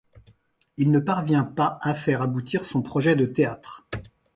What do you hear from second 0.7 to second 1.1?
Il ne